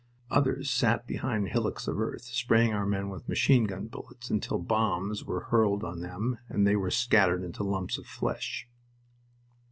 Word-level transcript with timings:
Others 0.31 0.71
sat 0.71 1.05
behind 1.05 1.49
hillocks 1.49 1.87
of 1.87 1.99
earth, 1.99 2.23
spraying 2.23 2.73
our 2.73 2.87
men 2.87 3.09
with 3.09 3.29
machine 3.29 3.65
gun 3.65 3.85
bullets 3.85 4.31
until 4.31 4.57
bombs 4.57 5.23
were 5.25 5.41
hurled 5.51 5.83
on 5.83 5.99
them 5.99 6.39
and 6.49 6.65
they 6.65 6.75
were 6.75 6.89
scattered 6.89 7.43
into 7.43 7.61
lumps 7.63 7.99
of 7.99 8.07
flesh. 8.07 8.67